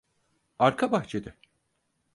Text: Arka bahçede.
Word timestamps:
Arka 0.59 0.91
bahçede. 0.91 1.35